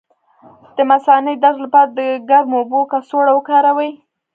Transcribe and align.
د 0.75 0.77
مثانې 0.91 1.33
د 1.37 1.41
درد 1.43 1.57
لپاره 1.65 1.89
د 1.99 1.99
ګرمو 2.29 2.55
اوبو 2.59 2.79
کڅوړه 2.91 3.31
وکاروئ 3.35 3.91